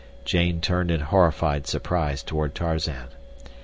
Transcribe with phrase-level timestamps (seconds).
[0.25, 3.09] Jane turned in horrified surprise toward Tarzan.